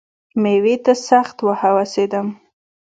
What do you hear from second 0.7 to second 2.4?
ته سخت وهوسېدم.